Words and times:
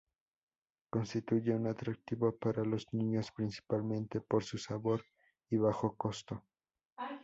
Constituye 0.89 1.51
un 1.53 1.67
atractivo 1.67 2.35
para 2.35 2.65
los 2.65 2.91
niños 2.91 3.31
principalmente 3.31 4.19
por 4.19 4.43
su 4.43 4.57
sabor 4.57 5.05
y 5.51 5.57
bajo 5.57 5.95
costo. 5.95 6.43